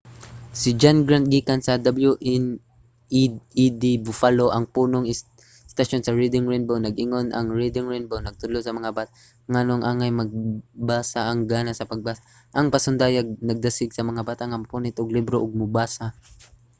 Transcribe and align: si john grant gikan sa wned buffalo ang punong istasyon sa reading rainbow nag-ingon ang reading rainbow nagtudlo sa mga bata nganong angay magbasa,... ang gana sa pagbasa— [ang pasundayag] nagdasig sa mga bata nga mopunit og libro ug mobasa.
si 0.59 0.69
john 0.81 0.99
grant 1.07 1.27
gikan 1.33 1.59
sa 1.63 1.73
wned 3.19 3.83
buffalo 4.05 4.45
ang 4.51 4.65
punong 4.75 5.05
istasyon 5.13 6.01
sa 6.03 6.15
reading 6.19 6.45
rainbow 6.51 6.77
nag-ingon 6.81 7.27
ang 7.31 7.47
reading 7.61 7.87
rainbow 7.93 8.19
nagtudlo 8.21 8.59
sa 8.63 8.75
mga 8.77 8.93
bata 8.97 9.11
nganong 9.51 9.83
angay 9.91 10.11
magbasa,... 10.21 11.21
ang 11.25 11.41
gana 11.51 11.71
sa 11.79 11.89
pagbasa— 11.91 12.21
[ang 12.57 12.67
pasundayag] 12.73 13.27
nagdasig 13.49 13.91
sa 13.93 14.07
mga 14.09 14.25
bata 14.29 14.43
nga 14.47 14.61
mopunit 14.61 14.95
og 14.97 15.15
libro 15.17 15.37
ug 15.45 15.59
mobasa. 15.61 16.05